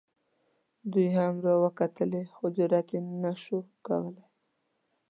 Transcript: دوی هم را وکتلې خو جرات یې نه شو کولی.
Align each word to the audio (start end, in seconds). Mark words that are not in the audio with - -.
دوی 0.91 1.07
هم 1.17 1.35
را 1.45 1.53
وکتلې 1.63 2.21
خو 2.33 2.45
جرات 2.55 2.87
یې 2.95 2.99
نه 3.23 3.31
شو 3.41 3.57
کولی. 3.85 4.25